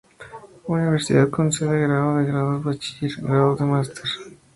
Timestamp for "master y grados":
3.65-4.17